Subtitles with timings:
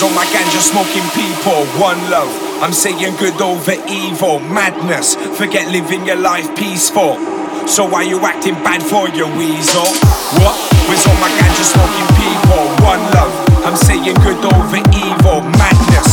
[0.00, 2.32] Eyes on my ganja smoking people, one love.
[2.62, 5.14] I'm saying good over evil, madness.
[5.36, 7.16] Forget living your life peaceful.
[7.68, 9.84] So why you acting bad for your weasel?
[10.40, 10.56] What?
[10.88, 12.64] Where's all my ganja smoking people?
[12.86, 13.32] One love.
[13.66, 16.09] I'm saying good over evil, madness.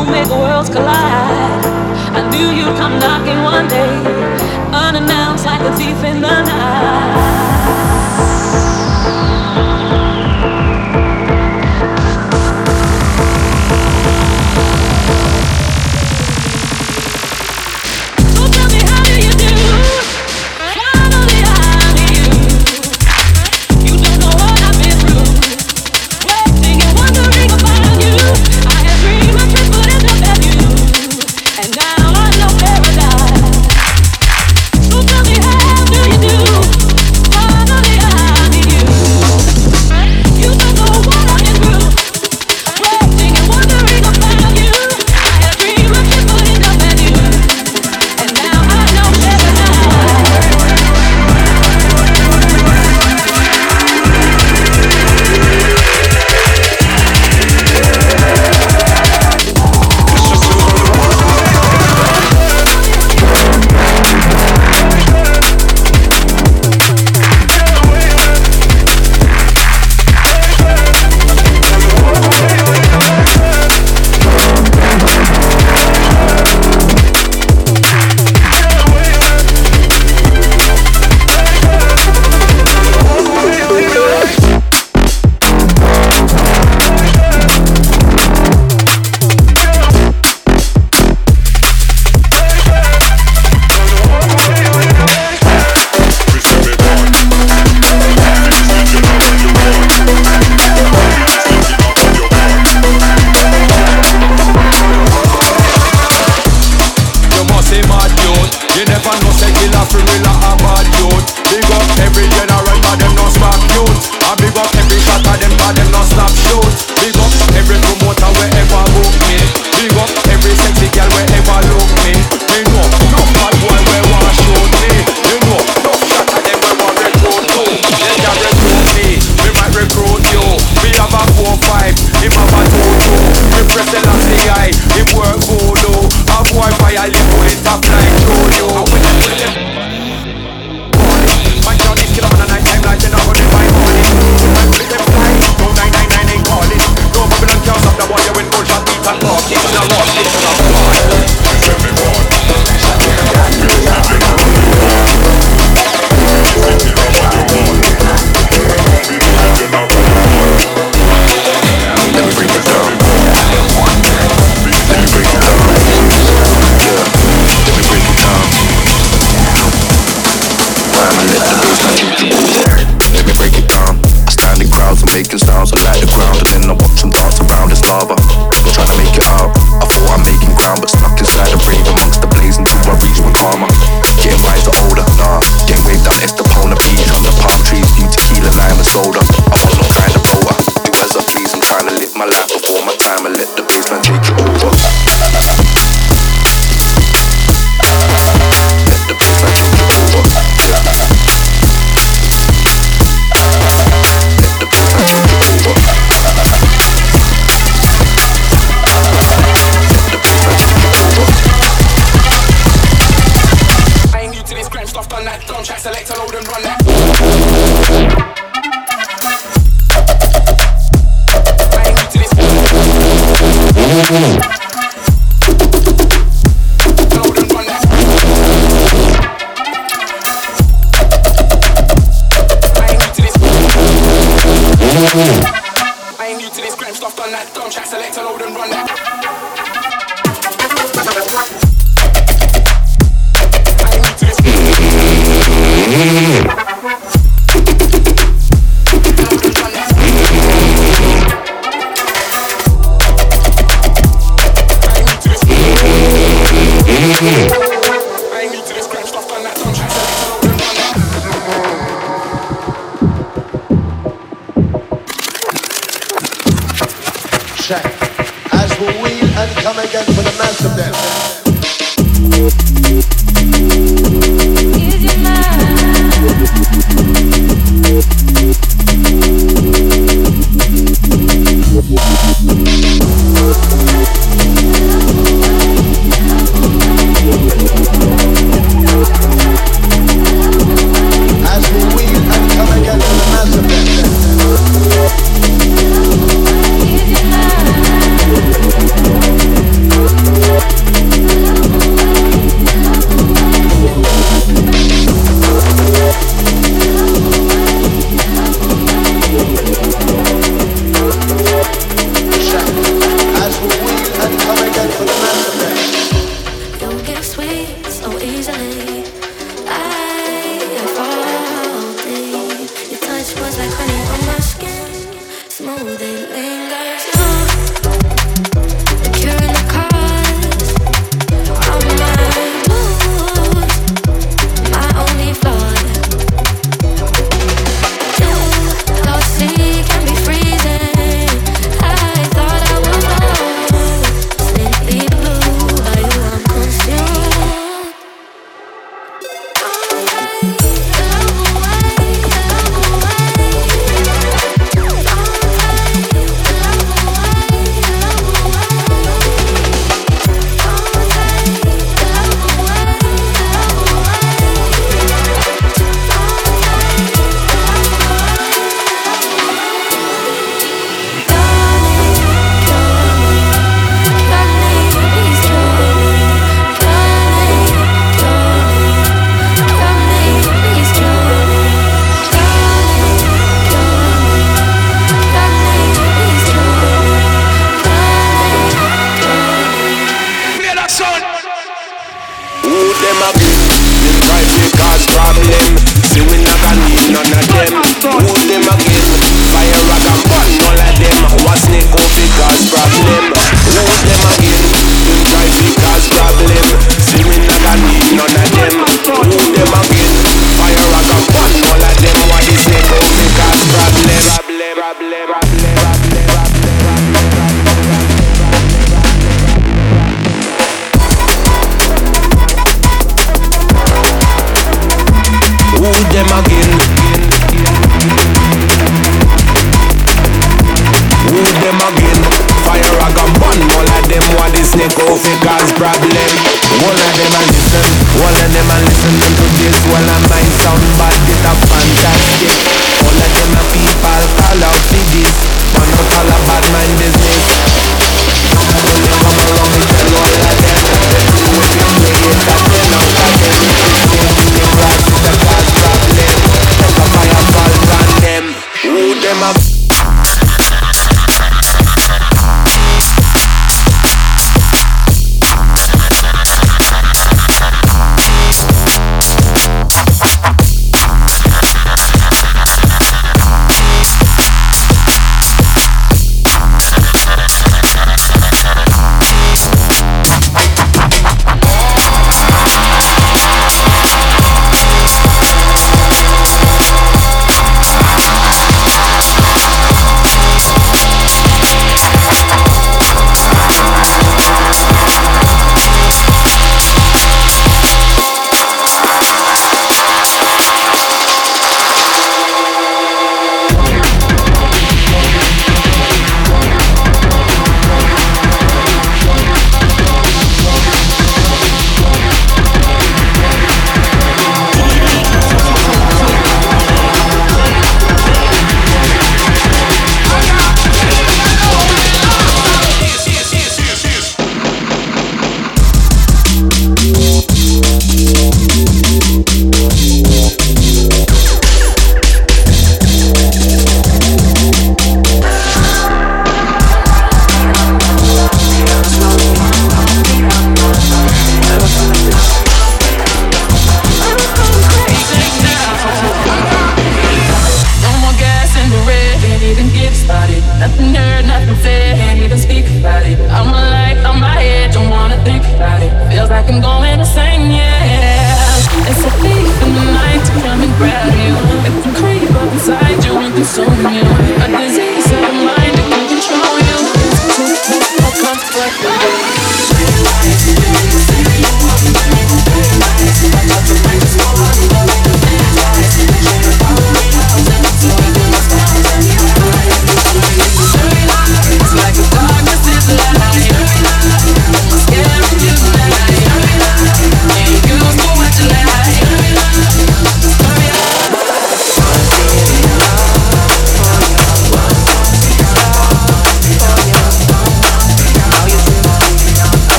[0.00, 1.64] who make worlds collide.
[2.16, 3.92] I knew you'd come knocking one day,
[4.72, 7.50] unannounced like a thief in the night.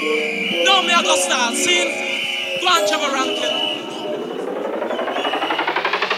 [0.00, 1.90] No, me I go start sing.
[2.60, 3.82] Go on, Trevor Rankin.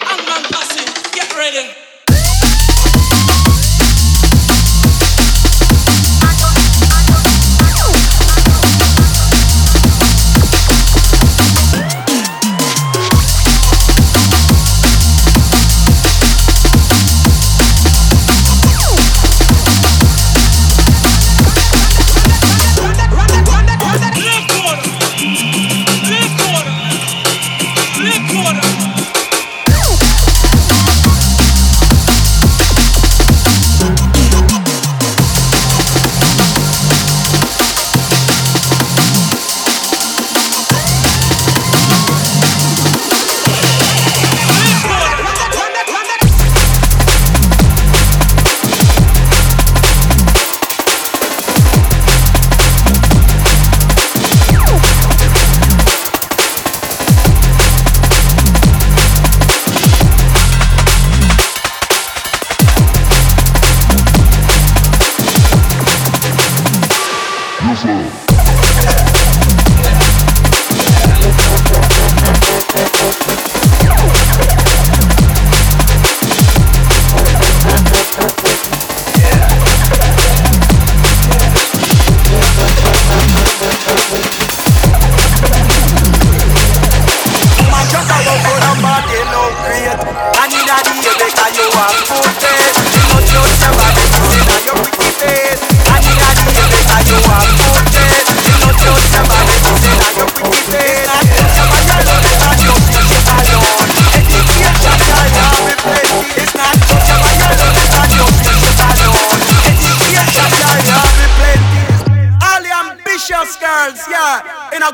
[0.04, 1.12] Hangman passing.
[1.14, 1.79] Get ready.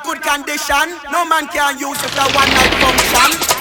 [0.04, 0.98] good condition.
[1.10, 3.55] No man can use it for one night function.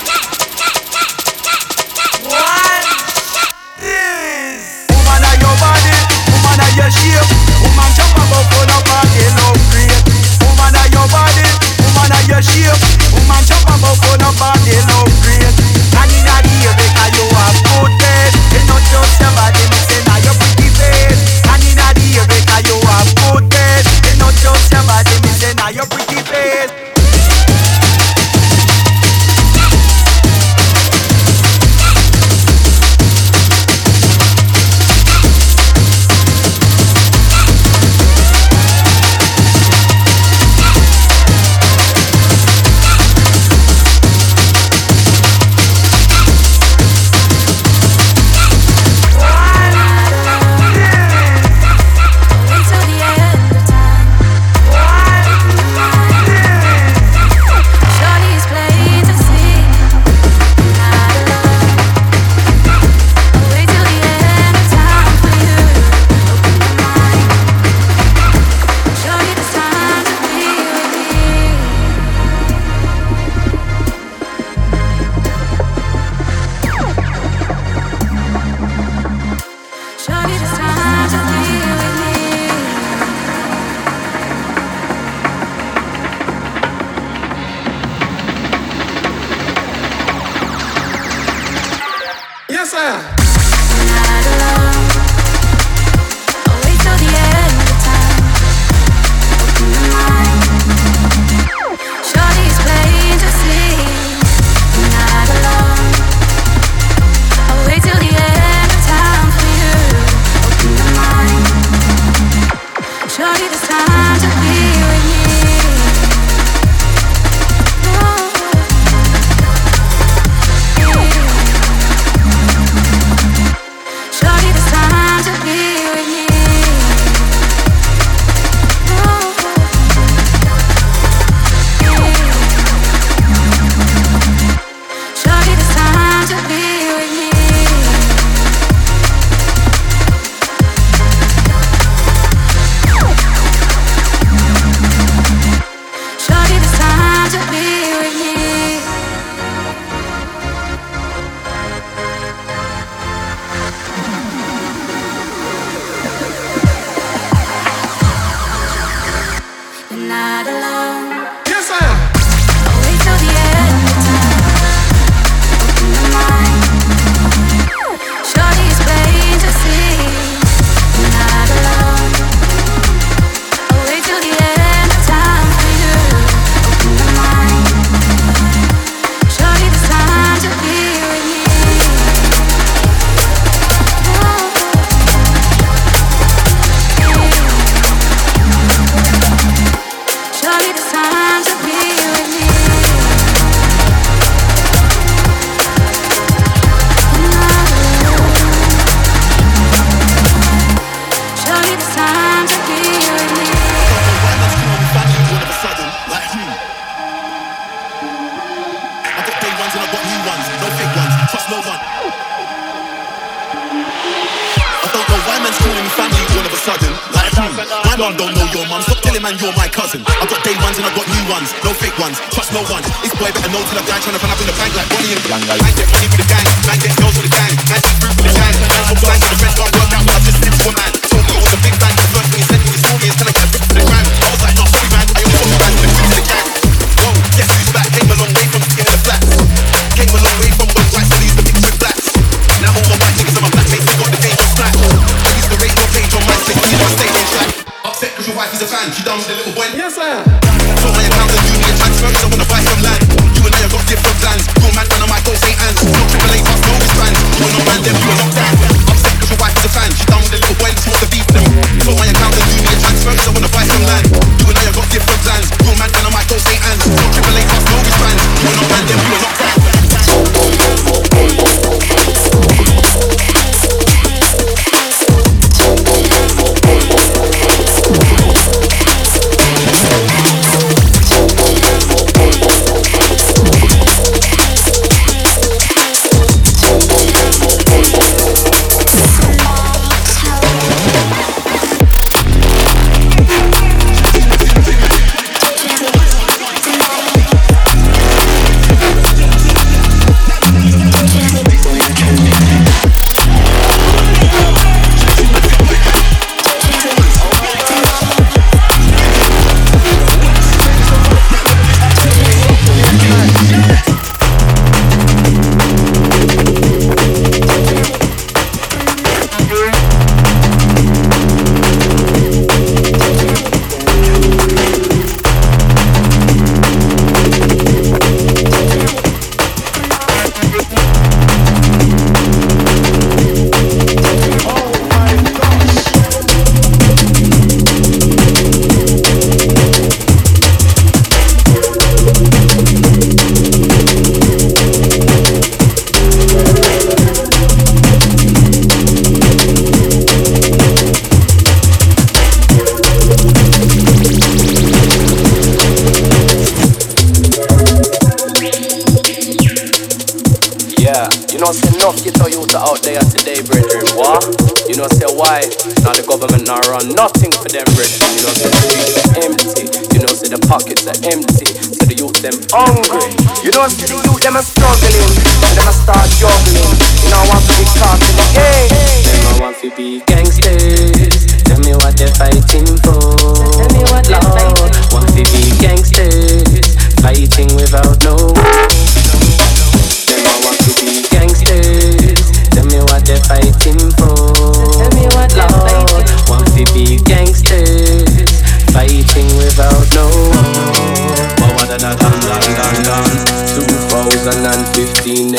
[219.26, 220.06] man, you're my cousin.
[220.22, 221.50] I've got day ones and I've got new ones.
[221.66, 222.86] No fake ones, trust no one.
[223.02, 224.86] It's boy better know till I die, trying to find up in the bank like
[224.94, 225.42] Bonnie and Young.
[225.50, 228.14] Man get money with the gang, man get girls with the gang, man get fruit
[228.22, 228.54] with the gang.
[228.70, 231.05] Man, I'm blind to the red, can't work out, but I just live for man.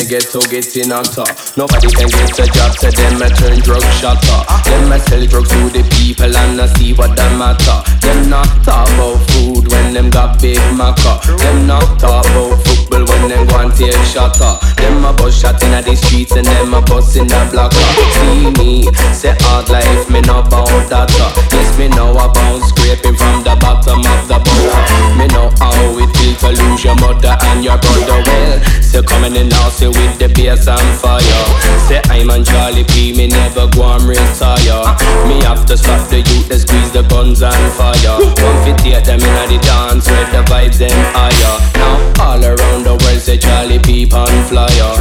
[0.07, 1.27] Ghetto getting hotter.
[1.59, 4.39] Nobody can get a job, so them a turn drug shotter.
[4.63, 7.83] Them a sell drugs to the people and I see what that matter.
[7.99, 11.19] Them not talk about food when them got big maca.
[11.37, 14.55] Them not talk about football when them go and take shotter.
[14.79, 17.83] Them a bus shot in the streets and them a bus in the blocker.
[18.15, 21.11] See me, say hard life, me no bout that.
[21.51, 24.83] Yes, me know about scraping from the bottom of the butter.
[25.19, 28.23] Me know how it feels to lose your mother and your brother.
[28.23, 31.45] Well, say coming in now, say with the bass and fire.
[31.87, 34.83] Say I'm on Charlie P, me never go and retire.
[35.27, 38.17] Me have to stop the youth, they squeeze the guns and fire.
[38.21, 41.55] One fit them in the dance, where the vibes them higher.
[41.77, 44.93] Now all around the world say Charlie P on flyer.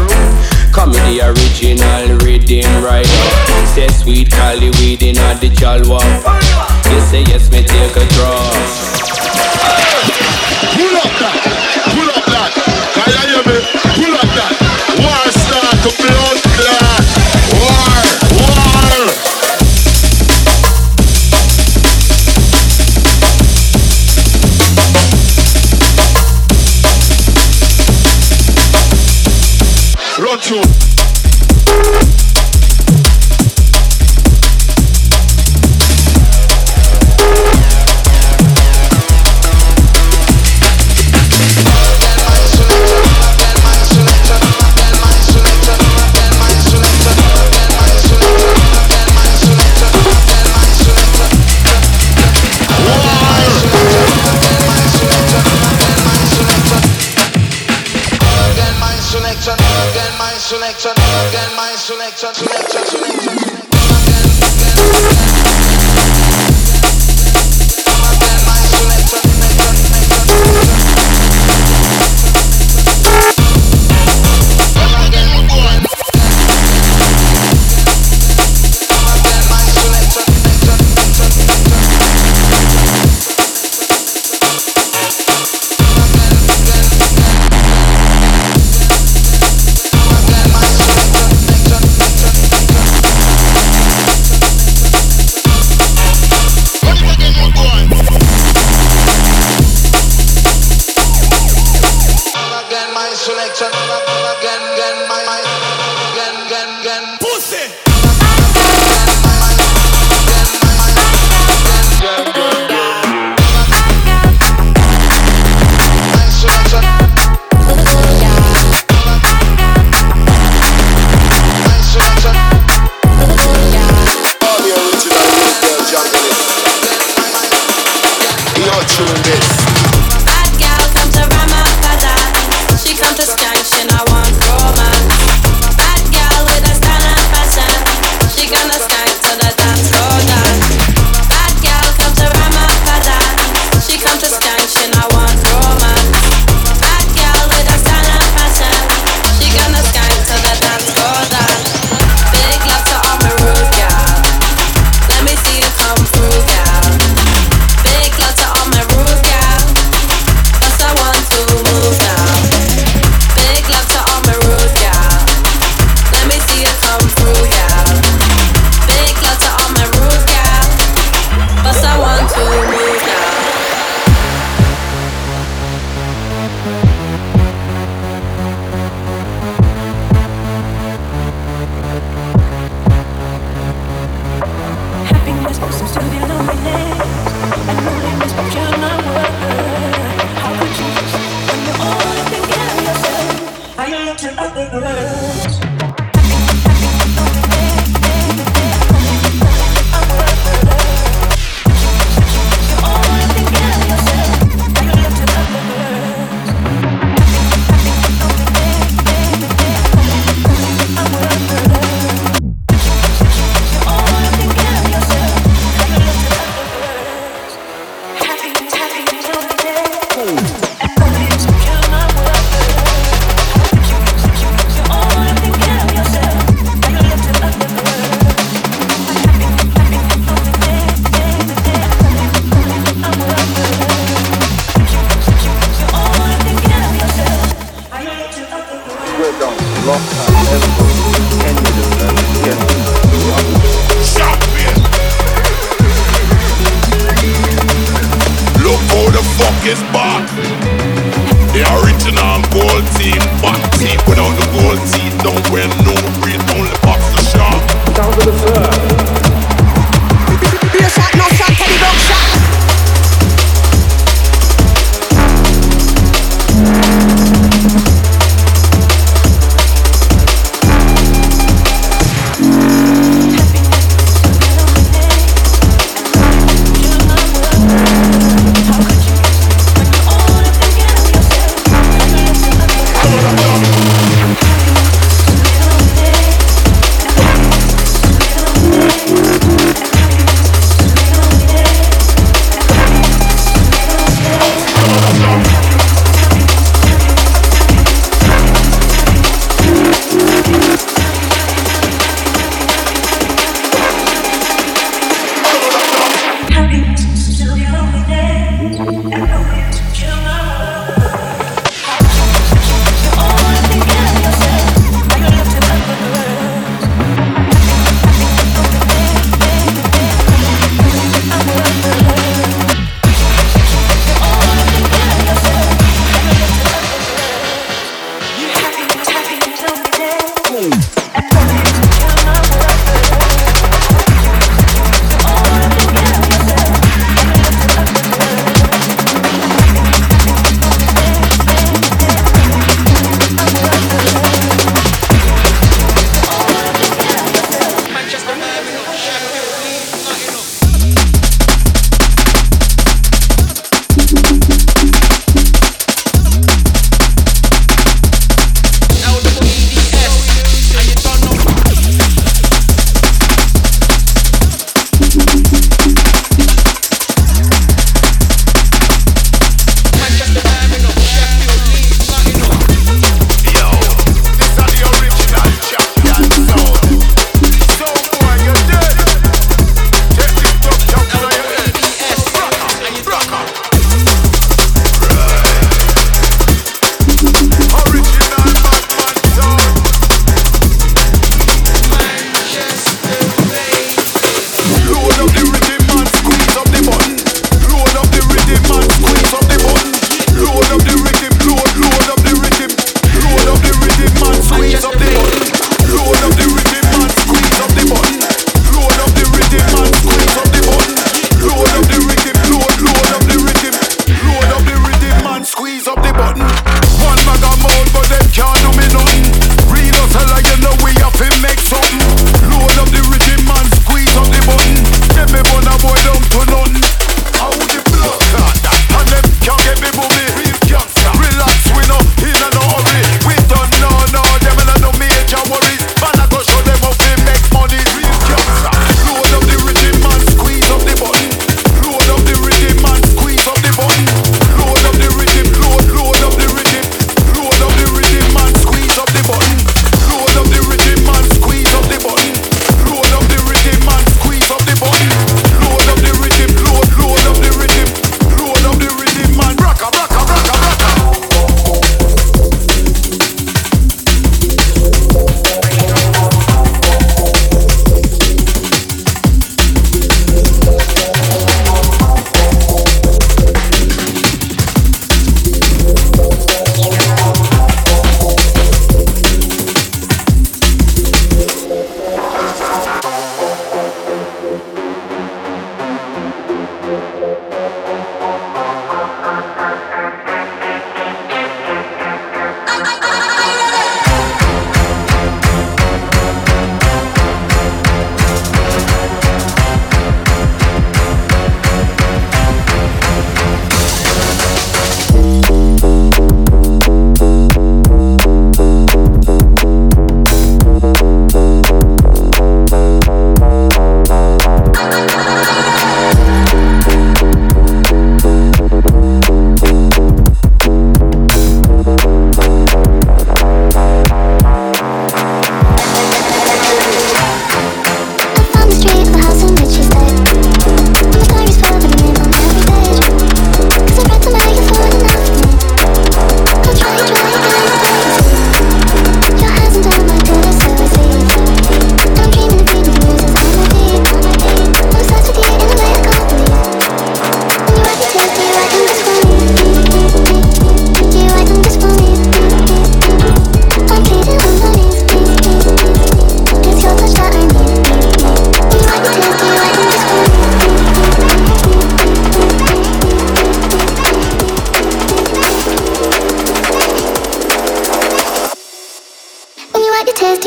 [0.72, 3.26] Come the original rhythm rider.
[3.74, 6.01] Say sweet Cali weed in the jalwa.
[6.92, 8.53] You say yes, me take a draw.
[10.76, 11.40] Pull up that,
[11.94, 12.53] pull up that.
[12.94, 13.59] Can you me?
[13.97, 14.55] Pull up that.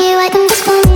[0.02, 0.89] I am just one.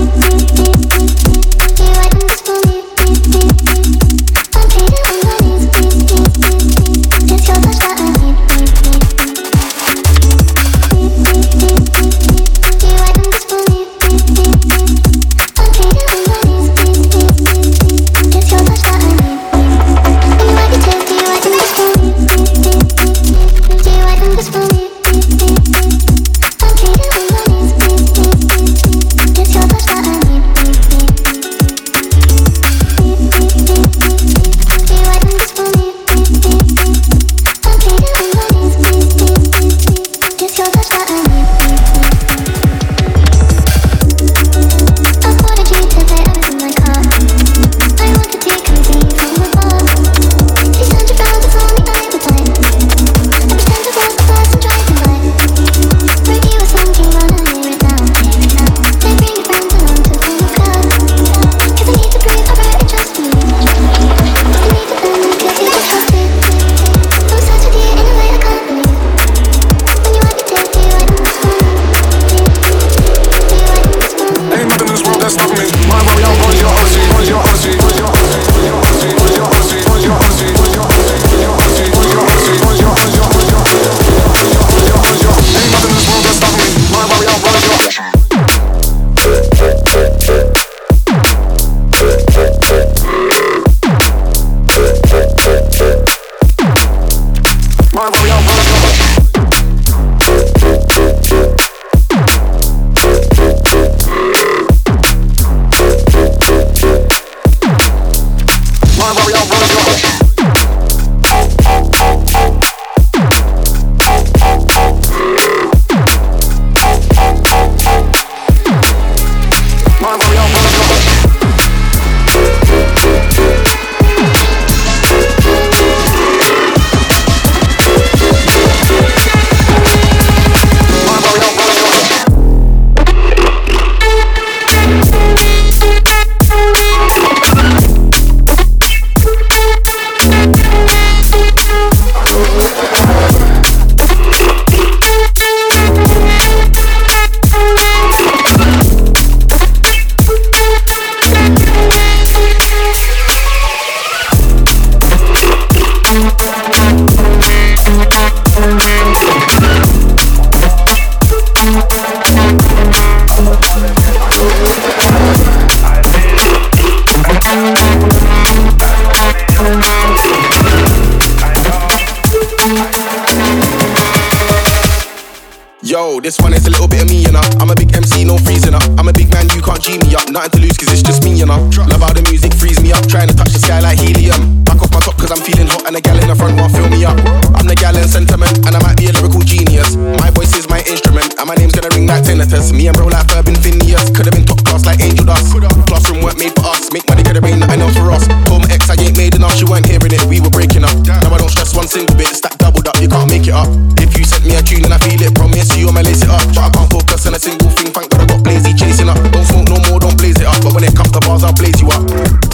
[200.05, 200.29] Hearing it.
[200.29, 200.93] We were breaking up.
[201.09, 202.29] Now I don't stress one single bit.
[202.29, 203.69] Stack doubled up, you can't make it up.
[203.97, 206.31] If you sent me a tune and I feel it, promise you I'ma lace it
[206.31, 206.45] up.
[206.53, 207.93] But I can't focus on a single thing.
[207.93, 209.19] Thank God I got Blazy chasing up.
[209.33, 210.61] Don't smoke no more, don't blaze it up.
[210.63, 212.05] But when it comes to bars, I'll blaze you up.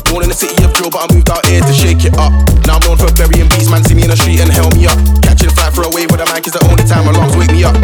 [0.07, 2.32] Born in the city of drill, but I moved out here to shake it up.
[2.66, 3.82] Now I'm known for burying beats, man.
[3.82, 4.98] See me in the street and hell me up.
[5.22, 7.64] Catching flight for a wave with a mic is the only time alarms wake me
[7.64, 7.74] up.